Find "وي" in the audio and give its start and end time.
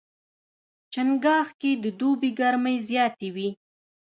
3.35-3.49